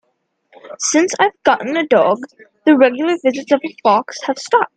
[0.79, 2.17] Since I've gotten a dog,
[2.65, 4.69] the regular visits of the fox have stopped.